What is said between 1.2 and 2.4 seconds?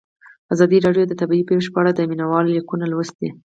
طبیعي پېښې په اړه د مینه